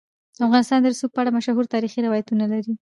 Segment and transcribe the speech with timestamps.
[0.45, 2.73] افغانستان د رسوب په اړه مشهور تاریخی روایتونه لري.